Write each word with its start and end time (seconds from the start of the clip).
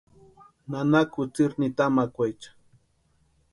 Nana 0.69 0.99
kutsïiri 1.11 1.55
nitamakwaecha. 1.59 2.49